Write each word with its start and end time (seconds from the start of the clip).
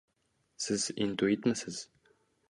—Siz 0.67 0.85
intuitmisiz? 1.05 1.77